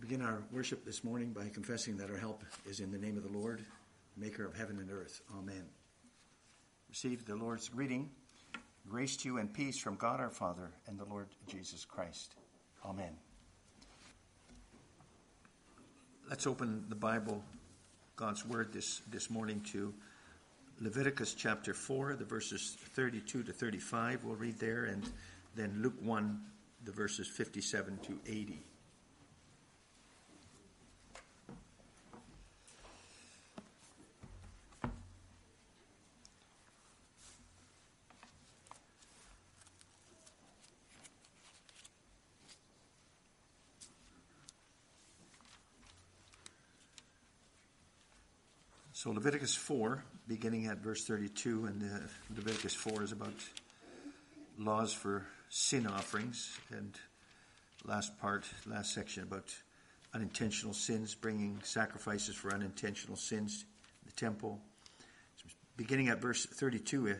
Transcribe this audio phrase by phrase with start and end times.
[0.00, 3.22] begin our worship this morning by confessing that our help is in the name of
[3.22, 3.62] the Lord,
[4.16, 5.20] maker of heaven and earth.
[5.36, 5.62] Amen.
[6.88, 8.08] Receive the Lord's greeting.
[8.88, 12.34] Grace to you and peace from God our Father and the Lord Jesus Christ.
[12.84, 13.12] Amen.
[16.30, 17.44] Let's open the Bible,
[18.16, 19.92] God's Word, this, this morning to
[20.80, 24.24] Leviticus chapter 4, the verses 32 to 35.
[24.24, 25.04] We'll read there, and
[25.56, 26.40] then Luke 1,
[26.86, 28.64] the verses 57 to 80.
[49.02, 52.00] So Leviticus 4, beginning at verse 32, and uh,
[52.36, 53.32] Leviticus 4 is about
[54.58, 56.94] laws for sin offerings, and
[57.86, 59.46] last part, last section about
[60.12, 63.64] unintentional sins, bringing sacrifices for unintentional sins
[64.02, 64.60] in the temple.
[65.36, 67.14] So beginning at verse 32, uh,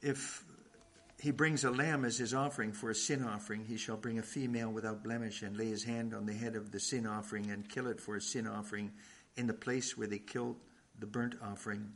[0.00, 0.42] if
[1.20, 4.22] he brings a lamb as his offering for a sin offering, he shall bring a
[4.22, 7.68] female without blemish and lay his hand on the head of the sin offering and
[7.68, 8.92] kill it for a sin offering
[9.36, 10.56] in the place where they killed
[10.98, 11.92] the burnt offering.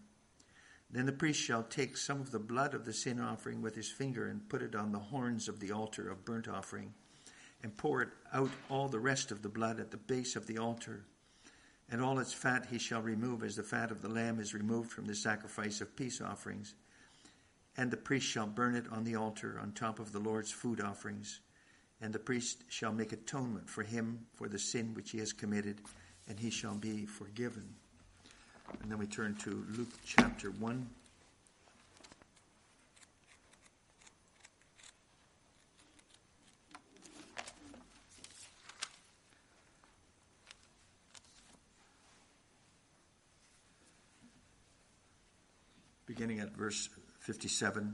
[0.90, 3.88] Then the priest shall take some of the blood of the sin offering with his
[3.88, 6.92] finger and put it on the horns of the altar of burnt offering,
[7.62, 10.58] and pour it out all the rest of the blood at the base of the
[10.58, 11.04] altar.
[11.90, 14.90] And all its fat he shall remove, as the fat of the lamb is removed
[14.90, 16.74] from the sacrifice of peace offerings.
[17.76, 20.80] And the priest shall burn it on the altar on top of the Lord's food
[20.80, 21.40] offerings.
[22.00, 25.80] And the priest shall make atonement for him for the sin which he has committed
[26.30, 27.74] and he shall be forgiven.
[28.80, 30.88] And then we turn to Luke chapter 1.
[46.06, 46.88] Beginning at verse
[47.18, 47.92] 57.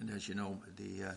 [0.00, 1.12] And as you know, the uh,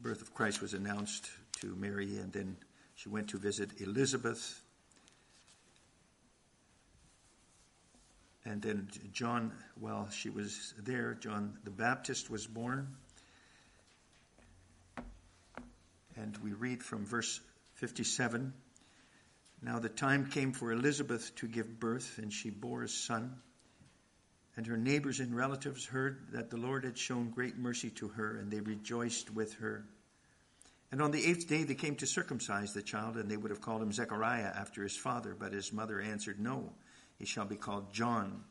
[0.00, 1.28] birth of Christ was announced
[1.60, 2.56] to Mary and then
[2.96, 4.60] she went to visit Elizabeth.
[8.44, 12.96] And then John, while she was there, John the Baptist was born.
[16.16, 17.40] And we read from verse
[17.74, 18.54] 57
[19.60, 23.36] Now the time came for Elizabeth to give birth, and she bore a son.
[24.56, 28.38] And her neighbors and relatives heard that the Lord had shown great mercy to her,
[28.38, 29.84] and they rejoiced with her.
[30.92, 33.60] And on the eighth day they came to circumcise the child, and they would have
[33.60, 35.34] called him Zechariah after his father.
[35.38, 36.72] But his mother answered, No,
[37.18, 38.44] he shall be called John.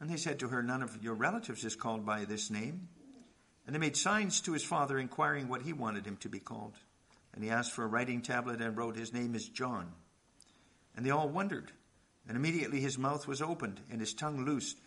[0.00, 2.88] And they said to her, None of your relatives is called by this name.
[3.66, 6.74] And they made signs to his father, inquiring what he wanted him to be called.
[7.34, 9.92] And he asked for a writing tablet and wrote, His name is John.
[10.96, 11.70] And they all wondered.
[12.26, 14.78] And immediately his mouth was opened and his tongue loosed,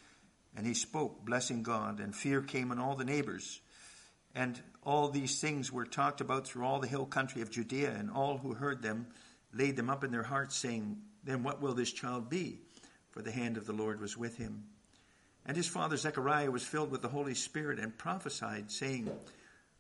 [0.56, 2.00] and he spoke, blessing God.
[2.00, 3.62] And fear came on all the neighbors.
[4.36, 8.10] And all these things were talked about through all the hill country of Judea, and
[8.10, 9.08] all who heard them
[9.54, 12.60] laid them up in their hearts, saying, Then what will this child be?
[13.12, 14.64] For the hand of the Lord was with him.
[15.46, 19.12] And his father Zechariah was filled with the Holy Spirit and prophesied, saying,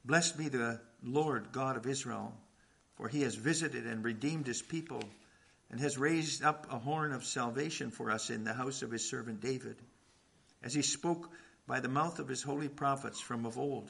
[0.05, 2.33] Blessed be the Lord God of Israel,
[2.95, 5.03] for he has visited and redeemed his people,
[5.71, 9.09] and has raised up a horn of salvation for us in the house of his
[9.09, 9.77] servant David,
[10.61, 11.31] as he spoke
[11.65, 13.89] by the mouth of his holy prophets from of old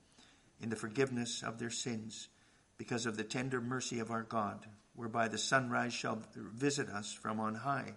[0.61, 2.27] in the forgiveness of their sins,
[2.77, 4.65] because of the tender mercy of our God,
[4.95, 7.93] whereby the sunrise shall visit us from on high,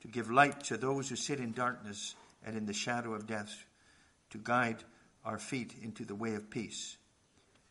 [0.00, 2.14] to give light to those who sit in darkness
[2.44, 3.64] and in the shadow of death,
[4.30, 4.82] to guide
[5.24, 6.96] our feet into the way of peace.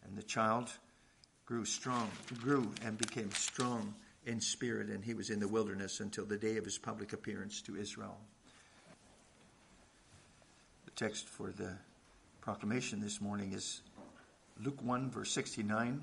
[0.05, 0.71] And the child
[1.45, 2.09] grew strong,
[2.41, 3.93] grew and became strong
[4.25, 7.61] in spirit, and he was in the wilderness until the day of his public appearance
[7.63, 8.17] to Israel.
[10.85, 11.77] The text for the
[12.41, 13.81] proclamation this morning is
[14.61, 16.01] Luke 1, verse 69.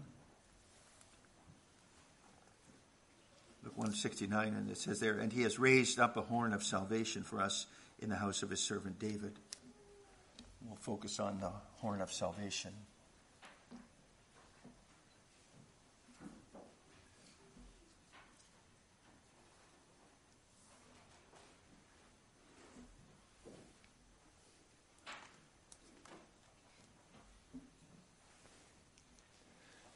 [3.63, 6.63] Luke 1, 69, and it says there, And he has raised up a horn of
[6.63, 7.67] salvation for us
[7.99, 9.39] in the house of his servant David.
[10.67, 12.73] We'll focus on the horn of salvation.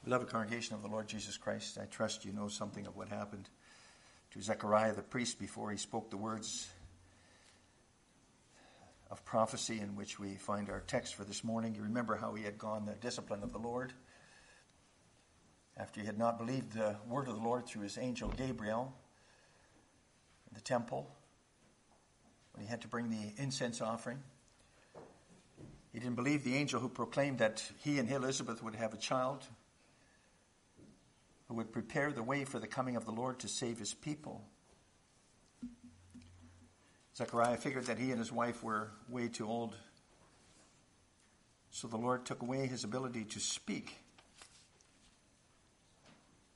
[0.04, 3.48] Beloved congregation of the Lord Jesus Christ, I trust you know something of what happened
[4.32, 6.68] to Zechariah the priest before he spoke the words
[9.10, 11.74] of prophecy in which we find our text for this morning.
[11.74, 13.94] You remember how he had gone the discipline of the Lord
[15.74, 18.92] after he had not believed the word of the Lord through his angel Gabriel
[20.50, 21.10] in the temple
[22.52, 24.18] when he had to bring the incense offering.
[25.94, 29.46] He didn't believe the angel who proclaimed that he and Elizabeth would have a child
[31.48, 34.42] who would prepare the way for the coming of the Lord to save his people.
[37.16, 39.76] Zechariah figured that he and his wife were way too old.
[41.70, 43.96] So the Lord took away his ability to speak.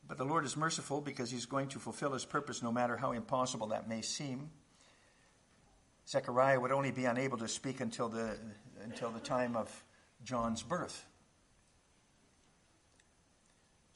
[0.07, 3.13] But the Lord is merciful because he's going to fulfill his purpose no matter how
[3.13, 4.51] impossible that may seem.
[6.09, 8.39] Zechariah would only be unable to speak until the,
[8.83, 9.85] until the time of
[10.25, 11.05] John's birth.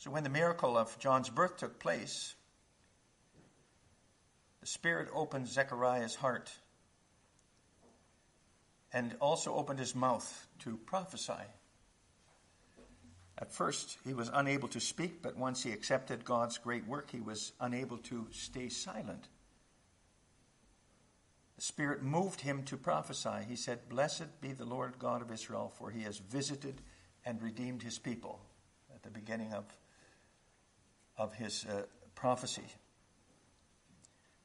[0.02, 2.34] So when the miracle of John's birth took place,
[4.58, 6.50] the Spirit opened Zechariah's heart
[8.92, 11.44] and also opened his mouth to prophesy.
[13.38, 17.20] At first, he was unable to speak, but once he accepted God's great work, he
[17.20, 19.28] was unable to stay silent.
[21.54, 23.44] The Spirit moved him to prophesy.
[23.48, 26.82] He said, Blessed be the Lord God of Israel, for he has visited
[27.24, 28.40] and redeemed his people.
[28.92, 29.64] At the beginning of
[31.16, 31.82] of his uh,
[32.14, 32.62] prophecy.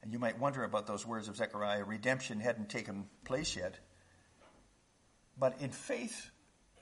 [0.02, 1.84] And you might wonder about those words of Zechariah.
[1.84, 3.78] Redemption hadn't taken place yet.
[5.38, 6.30] But in faith,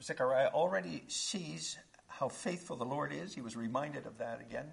[0.02, 3.34] Zechariah already sees how faithful the Lord is.
[3.34, 4.70] He was reminded of that again.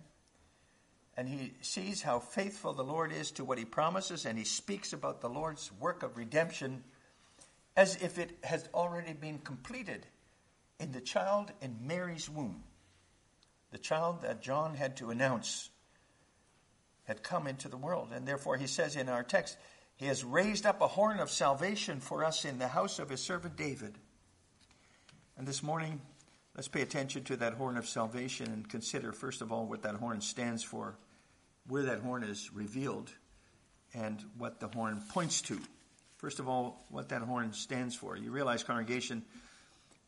[1.15, 4.93] And he sees how faithful the Lord is to what he promises, and he speaks
[4.93, 6.83] about the Lord's work of redemption
[7.75, 10.05] as if it has already been completed
[10.79, 12.63] in the child in Mary's womb
[13.73, 15.71] the child that John had to announce
[17.05, 18.09] had come into the world.
[18.13, 19.57] And therefore, he says in our text,
[19.95, 23.19] He has raised up a horn of salvation for us in the house of His
[23.19, 23.97] servant David.
[25.37, 25.99] And this morning,
[26.55, 29.95] let's pay attention to that horn of salvation and consider, first of all, what that
[29.95, 30.95] horn stands for,
[31.67, 33.11] where that horn is revealed,
[33.95, 35.59] and what the horn points to.
[36.17, 38.15] First of all, what that horn stands for.
[38.15, 39.23] You realize, congregation,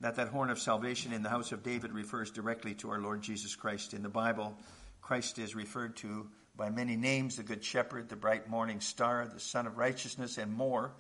[0.06, 3.24] that that horn of salvation in the house of David refers directly to our Lord
[3.24, 3.92] Jesus Christ.
[3.92, 4.56] In the Bible,
[5.02, 9.40] Christ is referred to by many names the Good Shepherd, the bright morning star, the
[9.40, 10.92] Sun of Righteousness, and more,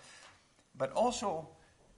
[0.75, 1.49] but also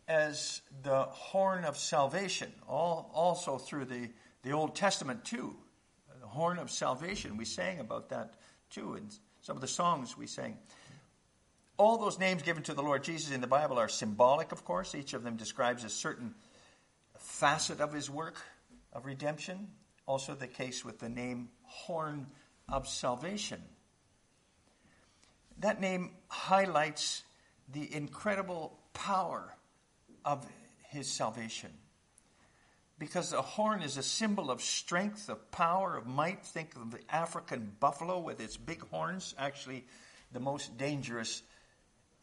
[0.10, 4.10] as the horn of salvation, all, also through the,
[4.44, 5.56] the Old Testament, too.
[6.20, 8.34] The horn of salvation, we sang about that
[8.70, 9.08] too in
[9.40, 10.58] some of the songs we sang.
[11.78, 14.94] All those names given to the Lord Jesus in the Bible are symbolic, of course.
[14.94, 16.36] Each of them describes a certain
[17.38, 18.42] facet of his work
[18.94, 19.68] of redemption.
[20.08, 22.26] Also, the case with the name Horn
[22.68, 23.62] of Salvation.
[25.60, 27.24] That name highlights
[27.72, 29.56] the incredible power
[30.26, 30.48] of
[30.90, 31.70] his salvation.
[32.98, 36.44] Because the horn is a symbol of strength, of power, of might.
[36.44, 39.86] Think of the African buffalo with its big horns, actually,
[40.32, 41.44] the most dangerous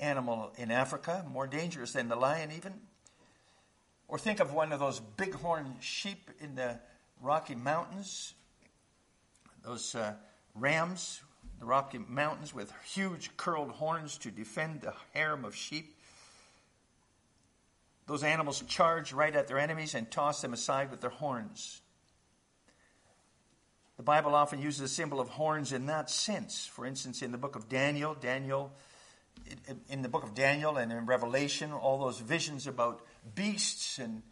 [0.01, 2.73] animal in Africa, more dangerous than the lion, even.
[4.09, 6.79] Or think of one of those bighorn sheep in the
[7.21, 8.35] Rocky Mountains,
[9.65, 10.15] those uh,
[10.55, 11.23] rams,
[11.59, 15.97] the Rocky Mountains with huge curled horns to defend the harem of sheep.
[18.07, 21.81] Those animals charge right at their enemies and toss them aside with their horns.
[23.97, 26.67] The Bible often uses the symbol of horns in that sense.
[26.67, 28.73] For instance, in the book of Daniel, Daniel,
[29.89, 33.01] in the book of Daniel and in Revelation, all those visions about
[33.35, 34.23] beasts and,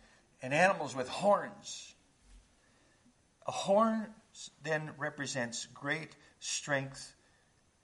[0.40, 1.94] and animals with horns.
[3.46, 4.06] A horn
[4.62, 7.14] then represents great strength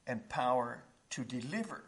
[0.07, 1.83] and power to deliver.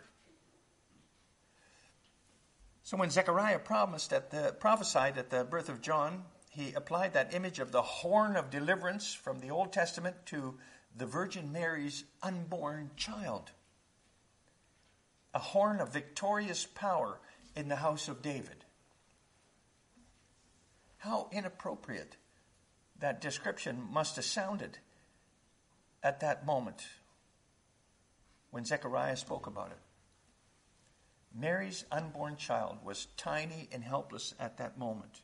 [2.83, 7.33] So when Zechariah promised at the, prophesied at the birth of John, he applied that
[7.33, 10.59] image of the horn of deliverance from the Old Testament to
[10.97, 13.53] the Virgin Mary's unborn child.
[15.33, 17.21] A horn of victorious power
[17.55, 18.65] in the house of David.
[21.01, 22.17] How inappropriate
[22.99, 24.79] that description must have sounded
[26.03, 26.83] at that moment
[28.51, 29.79] when Zechariah spoke about it.
[31.35, 35.23] Mary's unborn child was tiny and helpless at that moment.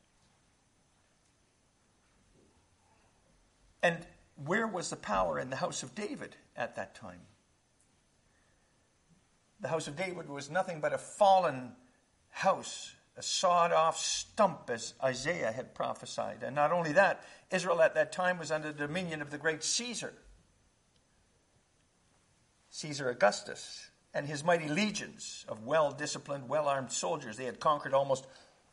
[3.82, 3.98] And
[4.46, 7.20] where was the power in the house of David at that time?
[9.60, 11.72] The house of David was nothing but a fallen
[12.30, 16.42] house a sawed off stump, as Isaiah had prophesied.
[16.42, 19.62] And not only that, Israel at that time was under the dominion of the great
[19.62, 20.12] Caesar,
[22.70, 27.36] Caesar Augustus, and his mighty legions of well disciplined, well armed soldiers.
[27.36, 28.26] They had conquered almost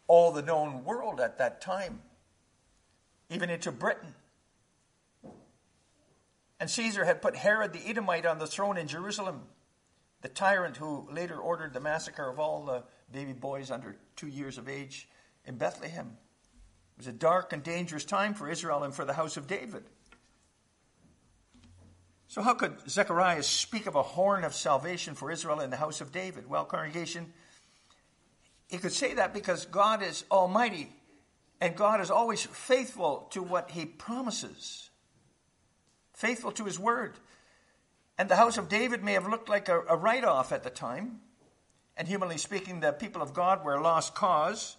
[0.07, 2.01] all the known world at that time,
[3.29, 4.13] even into Britain.
[6.59, 9.43] And Caesar had put Herod the Edomite on the throne in Jerusalem,
[10.23, 14.57] the tyrant who later ordered the massacre of all the baby boys under two years
[14.57, 15.07] of age
[15.45, 16.17] in Bethlehem.
[16.95, 19.83] It was a dark and dangerous time for Israel and for the house of David.
[22.29, 25.99] So, how could Zechariah speak of a horn of salvation for Israel in the house
[25.99, 26.49] of David?
[26.49, 27.33] Well, congregation,
[28.69, 30.89] he could say that because God is almighty
[31.59, 34.89] and God is always faithful to what he promises
[36.13, 37.19] faithful to his word.
[38.17, 40.69] And the house of David may have looked like a, a write off at the
[40.69, 41.21] time.
[41.97, 44.77] And humanly speaking, the people of God were a lost cause.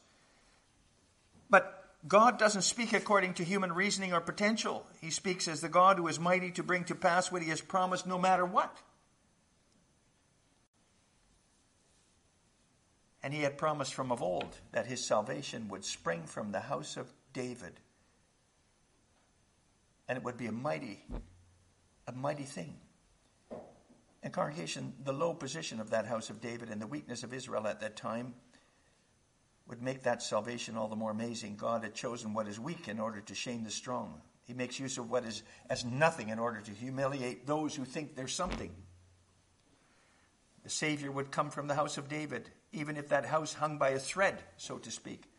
[1.50, 4.86] But God doesn't speak according to human reasoning or potential.
[5.00, 7.60] He speaks as the God who is mighty to bring to pass what he has
[7.60, 8.76] promised no matter what.
[13.22, 16.96] And he had promised from of old that his salvation would spring from the house
[16.96, 17.72] of David
[20.08, 21.02] and it would be a mighty,
[22.06, 22.74] a mighty thing.
[24.24, 27.66] And congregation, the low position of that house of David and the weakness of Israel
[27.66, 28.34] at that time
[29.68, 31.56] would make that salvation all the more amazing.
[31.56, 34.22] God had chosen what is weak in order to shame the strong.
[34.44, 38.16] He makes use of what is as nothing in order to humiliate those who think
[38.16, 38.70] they're something.
[40.62, 43.90] The Savior would come from the house of David, even if that house hung by
[43.90, 45.30] a thread, so to speak.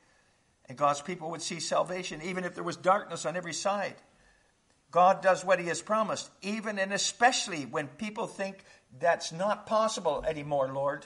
[0.69, 3.95] And God's people would see salvation, even if there was darkness on every side.
[4.95, 8.63] God does what He has promised, even and especially when people think
[8.97, 11.05] that's not possible anymore, Lord.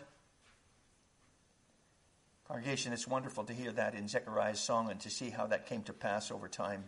[2.47, 5.81] Congregation, it's wonderful to hear that in Zechariah's song and to see how that came
[5.81, 6.83] to pass over time.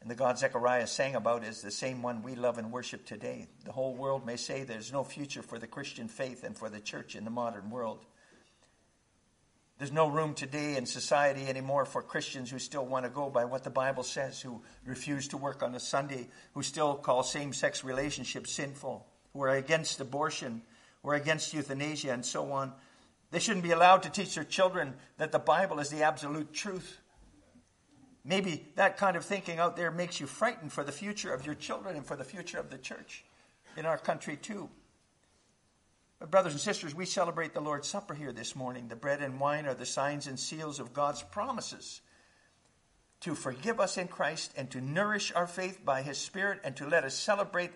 [0.00, 3.46] And the God Zechariah sang about is the same one we love and worship today.
[3.64, 6.80] The whole world may say there's no future for the Christian faith and for the
[6.80, 8.00] church in the modern world.
[9.78, 13.44] There's no room today in society anymore for Christians who still want to go by
[13.44, 17.52] what the Bible says, who refuse to work on a Sunday, who still call same
[17.52, 20.62] sex relationships sinful, who are against abortion,
[21.02, 22.72] who are against euthanasia, and so on.
[23.32, 26.98] They shouldn't be allowed to teach their children that the Bible is the absolute truth.
[28.24, 31.56] Maybe that kind of thinking out there makes you frightened for the future of your
[31.56, 33.24] children and for the future of the church
[33.76, 34.68] in our country, too.
[36.22, 38.86] But, brothers and sisters, we celebrate the Lord's Supper here this morning.
[38.86, 42.00] The bread and wine are the signs and seals of God's promises
[43.22, 46.86] to forgive us in Christ and to nourish our faith by His Spirit and to
[46.86, 47.72] let us celebrate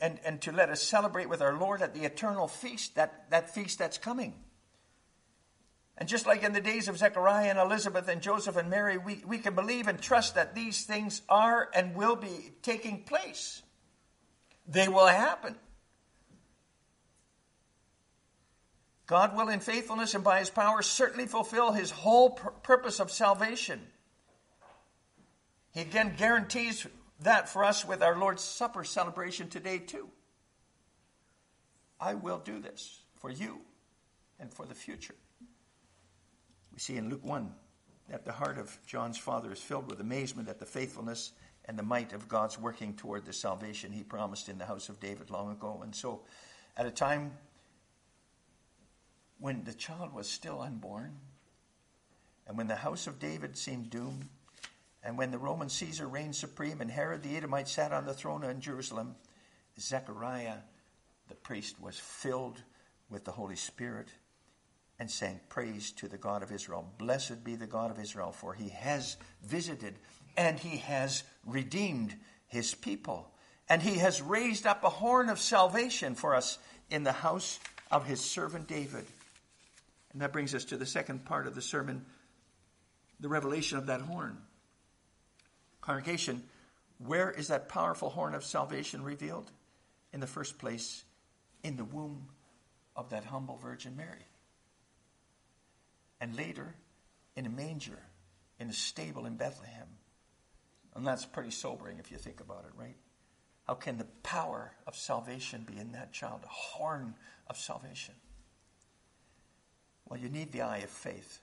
[0.00, 3.52] and, and to let us celebrate with our Lord at the eternal feast, that, that
[3.52, 4.34] feast that's coming.
[5.98, 9.24] And just like in the days of Zechariah and Elizabeth and Joseph and Mary, we,
[9.26, 13.60] we can believe and trust that these things are and will be taking place.
[14.68, 15.56] They will happen.
[19.06, 23.10] God will, in faithfulness and by his power, certainly fulfill his whole pur- purpose of
[23.10, 23.80] salvation.
[25.72, 26.86] He again guarantees
[27.20, 30.08] that for us with our Lord's Supper celebration today, too.
[32.00, 33.60] I will do this for you
[34.40, 35.14] and for the future.
[36.72, 37.52] We see in Luke 1
[38.10, 41.32] that the heart of John's father is filled with amazement at the faithfulness
[41.66, 45.00] and the might of God's working toward the salvation he promised in the house of
[45.00, 45.80] David long ago.
[45.82, 46.22] And so,
[46.76, 47.32] at a time
[49.44, 51.14] when the child was still unborn,
[52.46, 54.24] and when the house of David seemed doomed,
[55.02, 58.42] and when the Roman Caesar reigned supreme and Herod the Edomite sat on the throne
[58.42, 59.16] in Jerusalem,
[59.78, 60.60] Zechariah
[61.28, 62.62] the priest was filled
[63.10, 64.08] with the Holy Spirit
[64.98, 66.90] and sang praise to the God of Israel.
[66.96, 69.96] Blessed be the God of Israel, for he has visited
[70.38, 72.14] and he has redeemed
[72.46, 73.30] his people.
[73.68, 76.56] And he has raised up a horn of salvation for us
[76.88, 77.60] in the house
[77.90, 79.04] of his servant David.
[80.14, 82.06] And that brings us to the second part of the sermon
[83.20, 84.38] the revelation of that horn.
[85.80, 86.42] Congregation,
[86.98, 89.50] where is that powerful horn of salvation revealed?
[90.12, 91.04] In the first place,
[91.62, 92.28] in the womb
[92.96, 94.26] of that humble Virgin Mary.
[96.20, 96.74] And later,
[97.36, 97.98] in a manger,
[98.58, 99.88] in a stable in Bethlehem.
[100.94, 102.96] And that's pretty sobering if you think about it, right?
[103.66, 106.40] How can the power of salvation be in that child?
[106.44, 107.14] A horn
[107.48, 108.14] of salvation.
[110.06, 111.40] Well, you need the eye of faith.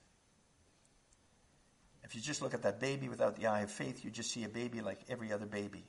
[2.03, 4.43] If you just look at that baby without the eye of faith, you just see
[4.43, 5.85] a baby like every other baby.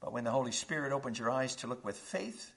[0.00, 2.52] But when the Holy Spirit opens your eyes to look with faith,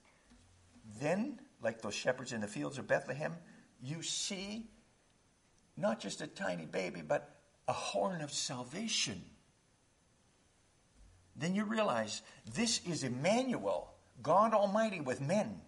[1.00, 3.34] then, like those shepherds in the fields of Bethlehem,
[3.82, 4.66] you see
[5.76, 9.22] not just a tiny baby, but a horn of salvation.
[11.36, 12.22] Then you realize
[12.54, 13.92] this is Emmanuel,
[14.22, 15.60] God Almighty with men.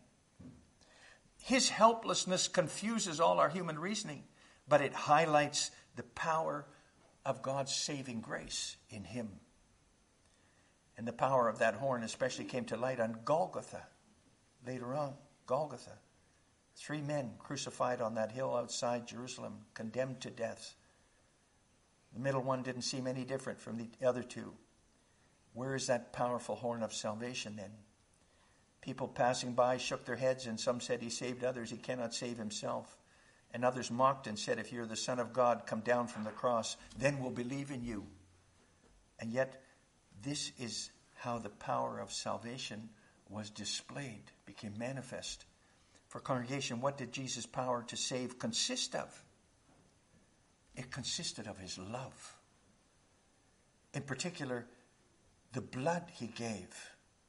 [1.43, 4.25] His helplessness confuses all our human reasoning,
[4.69, 6.67] but it highlights the power
[7.25, 9.29] of God's saving grace in him.
[10.97, 13.87] And the power of that horn especially came to light on Golgotha
[14.67, 15.15] later on.
[15.47, 15.99] Golgotha.
[16.77, 20.75] Three men crucified on that hill outside Jerusalem, condemned to death.
[22.13, 24.55] The middle one didn't seem any different from the other two.
[25.53, 27.73] Where is that powerful horn of salvation then?
[28.81, 32.39] People passing by shook their heads, and some said, He saved others, he cannot save
[32.39, 32.97] himself.
[33.53, 36.31] And others mocked and said, If you're the Son of God, come down from the
[36.31, 38.07] cross, then we'll believe in you.
[39.19, 39.63] And yet,
[40.23, 42.89] this is how the power of salvation
[43.29, 45.45] was displayed, became manifest.
[46.09, 49.25] For congregation, what did Jesus' power to save consist of?
[50.75, 52.35] It consisted of his love.
[53.93, 54.67] In particular,
[55.53, 56.69] the blood he gave,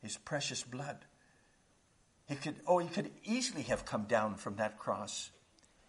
[0.01, 0.97] his precious blood.
[2.31, 5.31] He could, oh, he could easily have come down from that cross.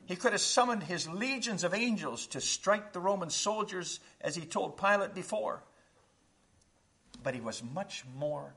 [0.06, 4.44] He could have summoned his legions of angels to strike the Roman soldiers as he
[4.44, 5.62] told Pilate before.
[7.22, 8.56] But he was much more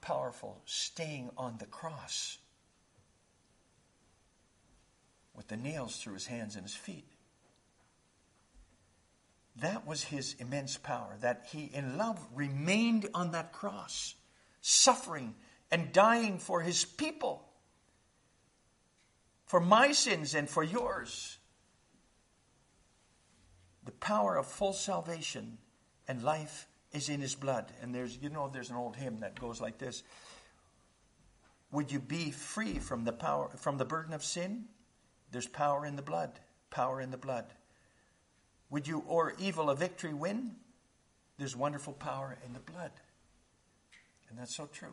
[0.00, 2.38] powerful staying on the cross
[5.34, 7.12] with the nails through his hands and his feet.
[9.56, 14.14] That was his immense power, that he in love remained on that cross,
[14.62, 15.34] suffering
[15.70, 17.44] and dying for his people,
[19.46, 21.38] for my sins and for yours.
[23.84, 25.58] The power of full salvation
[26.06, 27.72] and life is in his blood.
[27.82, 30.02] And there's, you know, there's an old hymn that goes like this
[31.72, 34.64] Would you be free from the power, from the burden of sin?
[35.30, 37.46] There's power in the blood, power in the blood.
[38.70, 40.56] Would you o'er evil a victory win?
[41.38, 42.90] There's wonderful power in the blood.
[44.28, 44.92] And that's so true.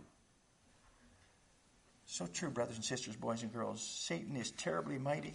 [2.05, 3.81] So true, brothers and sisters, boys and girls.
[3.81, 5.33] Satan is terribly mighty,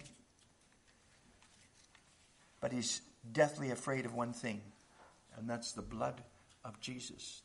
[2.61, 4.61] but he's deathly afraid of one thing,
[5.37, 6.21] and that's the blood
[6.63, 7.41] of Jesus,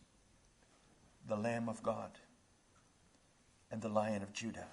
[1.27, 2.11] the Lamb of God,
[3.71, 4.69] and the Lion of Judah.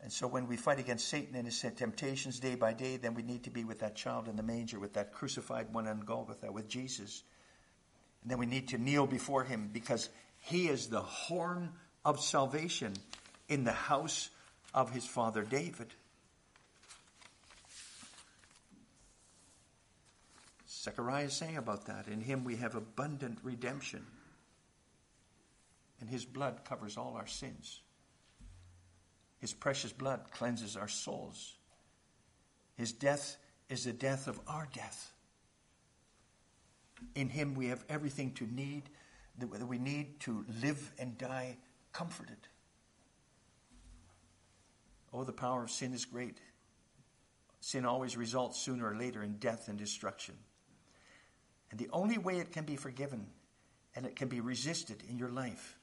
[0.00, 3.22] And so when we fight against Satan and his temptations day by day, then we
[3.22, 6.52] need to be with that child in the manger, with that crucified one on Golgotha,
[6.52, 7.22] with Jesus.
[8.22, 11.72] And then we need to kneel before him because he is the horn
[12.04, 12.94] of salvation
[13.48, 14.30] in the house
[14.74, 15.88] of his father David.
[20.68, 22.08] Zechariah is saying about that.
[22.08, 24.04] In him we have abundant redemption.
[26.00, 27.80] And his blood covers all our sins.
[29.38, 31.54] His precious blood cleanses our souls.
[32.76, 33.36] His death
[33.68, 35.12] is the death of our death.
[37.14, 38.90] In him we have everything to need
[39.38, 41.56] that we need to live and die
[41.94, 42.36] comforted.
[45.12, 46.38] Oh, the power of sin is great.
[47.60, 50.34] Sin always results sooner or later in death and destruction.
[51.70, 53.26] And the only way it can be forgiven
[53.96, 55.78] and it can be resisted in your life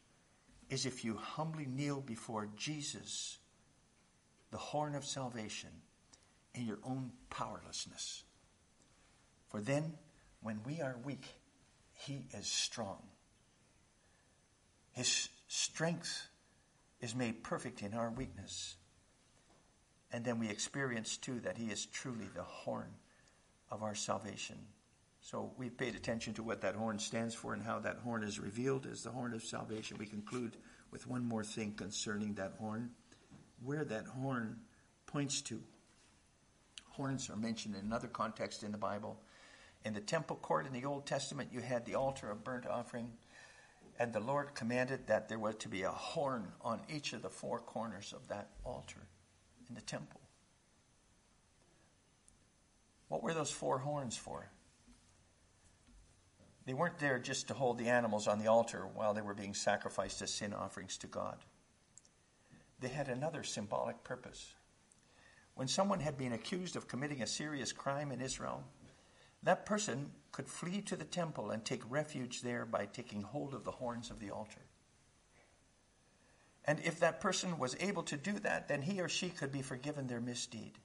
[0.69, 3.39] is if you humbly kneel before Jesus
[4.51, 5.69] the horn of salvation
[6.53, 8.23] in your own powerlessness.
[9.49, 9.93] For then,
[10.41, 11.25] when we are weak,
[11.93, 12.99] he is strong.
[14.91, 16.29] His strength
[17.01, 18.77] is made perfect in our weakness.
[20.13, 22.87] And then we experience too that he is truly the horn
[23.69, 24.55] of our salvation.
[25.19, 28.39] So we've paid attention to what that horn stands for and how that horn is
[28.39, 29.97] revealed as the horn of salvation.
[29.99, 30.55] We conclude
[30.89, 32.91] with one more thing concerning that horn
[33.61, 34.57] where that horn
[35.05, 35.61] points to.
[36.91, 39.19] Horns are mentioned in another context in the Bible.
[39.83, 43.11] In the temple court in the Old Testament, you had the altar of burnt offering,
[43.99, 47.29] and the Lord commanded that there was to be a horn on each of the
[47.29, 49.07] four corners of that altar
[49.69, 50.19] in the temple.
[53.07, 54.49] What were those four horns for?
[56.65, 59.53] They weren't there just to hold the animals on the altar while they were being
[59.53, 61.37] sacrificed as sin offerings to God
[62.81, 64.55] they had another symbolic purpose.
[65.53, 68.63] When someone had been accused of committing a serious crime in Israel,
[69.43, 73.63] that person could flee to the temple and take refuge there by taking hold of
[73.63, 74.61] the horns of the altar.
[76.65, 79.61] And if that person was able to do that, then he or she could be
[79.61, 80.77] forgiven their misdeed.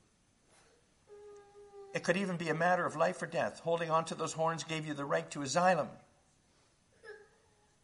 [1.94, 3.60] It could even be a matter of life or death.
[3.60, 5.88] Holding on to those horns gave you the right to asylum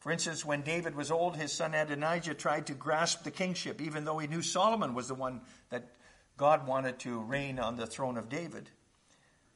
[0.03, 4.05] for instance, when David was old, his son Adonijah tried to grasp the kingship, even
[4.05, 5.93] though he knew Solomon was the one that
[6.37, 8.69] God wanted to reign on the throne of David.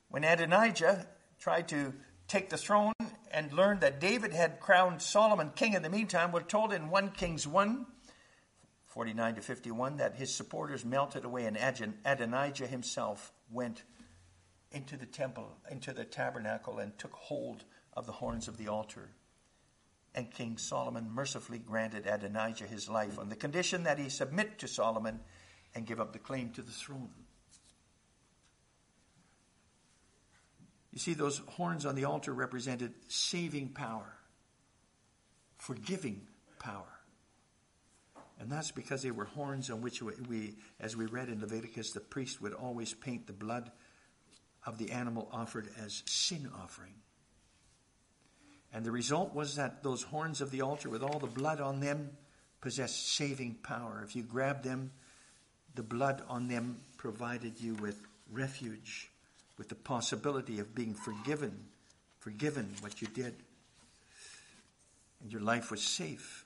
[0.09, 1.93] When Adonijah tried to
[2.29, 2.93] take the throne
[3.31, 7.11] and learned that David had crowned Solomon king in the meantime, we're told in 1
[7.11, 7.87] Kings 1
[8.87, 11.59] 49 to 51 that his supporters melted away and
[12.07, 13.83] Adonijah himself went
[14.73, 19.11] into the temple, into the tabernacle, and took hold of the horns of the altar.
[20.15, 24.69] And King Solomon mercifully granted Adonijah his life on the condition that he submit to
[24.69, 25.21] Solomon
[25.75, 27.26] and give up the claim to the throne.
[30.97, 34.17] You see, those horns on the altar represented saving power,
[35.59, 36.23] forgiving
[36.59, 36.89] power.
[38.41, 42.01] And that's because they were horns on which we, as we read in Leviticus, the
[42.01, 43.71] priest would always paint the blood
[44.65, 46.95] of the animal offered as sin offering.
[48.73, 51.81] And the result was that those horns of the altar, with all the blood on
[51.81, 52.09] them,
[52.63, 54.03] possessed saving power.
[54.03, 54.93] If you grabbed them,
[55.75, 58.01] the blood on them provided you with
[58.33, 59.11] refuge
[59.59, 61.67] with the possibility of being forgiven,
[62.19, 63.35] forgiven what you did,
[65.23, 66.45] and your life was safe.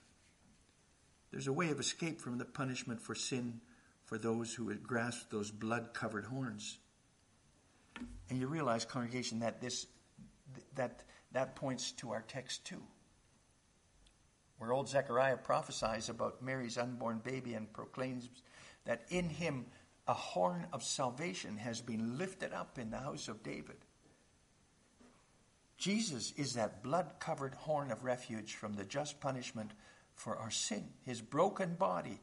[1.30, 3.60] There's a way of escape from the punishment for sin
[4.04, 6.78] for those who would grasp those blood covered horns.
[8.28, 9.86] And you realize, congregation, that this
[10.74, 12.82] that that points to our text too.
[14.58, 18.28] Where old Zechariah prophesies about Mary's unborn baby and proclaims
[18.84, 19.66] that in him
[20.06, 23.76] a horn of salvation has been lifted up in the house of David.
[25.78, 29.70] Jesus is that blood covered horn of refuge from the just punishment
[30.14, 30.84] for our sin.
[31.06, 32.20] His broken body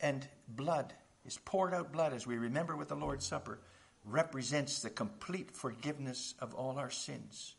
[0.00, 3.58] and blood, his poured out blood, as we remember with the Lord's Supper,
[4.04, 7.54] represents the complete forgiveness of all our sins.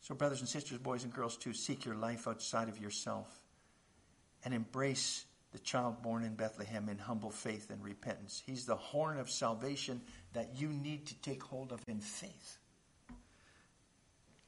[0.00, 3.40] So, brothers and sisters, boys and girls, too, seek your life outside of yourself
[4.44, 8.42] and embrace the child born in Bethlehem in humble faith and repentance.
[8.44, 10.00] He's the horn of salvation
[10.32, 12.58] that you need to take hold of in faith.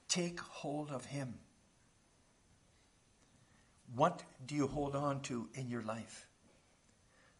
[0.08, 1.34] Take hold of Him.
[3.94, 6.26] What do you hold on to in your life?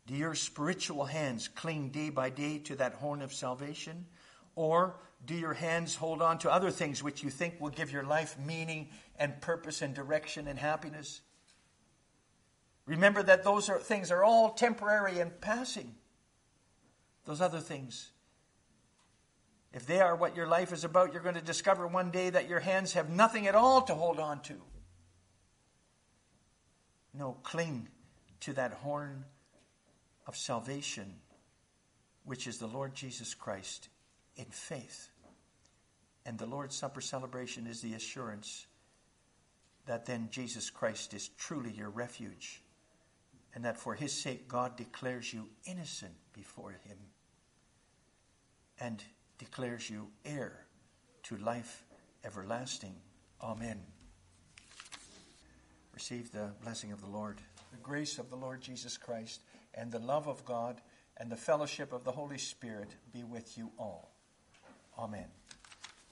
[0.07, 4.07] Do your spiritual hands cling day by day to that horn of salvation?
[4.55, 8.03] Or do your hands hold on to other things which you think will give your
[8.05, 11.23] life meaning and purpose and direction and happiness?
[12.87, 15.95] Remember that those are, things are all temporary and passing.
[17.25, 18.11] Those other things.
[19.73, 22.49] If they are what your life is about, you're going to discover one day that
[22.49, 24.55] your hands have nothing at all to hold on to.
[27.15, 27.89] No, cling
[28.41, 29.25] to that horn
[30.27, 31.15] of salvation,
[32.25, 33.89] which is the Lord Jesus Christ,
[34.37, 35.09] in faith.
[36.27, 38.67] And the Lord's Supper celebration is the assurance
[39.87, 42.64] that then Jesus Christ is truly your refuge
[43.55, 46.99] and that for his sake God declares you innocent before him
[48.81, 49.03] and
[49.39, 50.67] declares you heir
[51.25, 51.85] to life
[52.25, 52.95] everlasting.
[53.43, 53.81] Amen.
[55.93, 57.41] Receive the blessing of the Lord,
[57.71, 59.43] the grace of the Lord Jesus Christ,
[59.75, 60.81] and the love of God
[61.17, 64.11] and the fellowship of the Holy Spirit be with you all.
[64.99, 65.27] Amen.